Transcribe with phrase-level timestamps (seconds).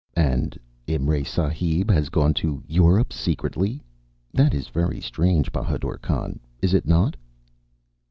[0.17, 0.57] "And
[0.87, 3.83] Imray Sahib has gone to Europe secretly?
[4.33, 7.15] That is very strange, Bahadur Khan, is it not?"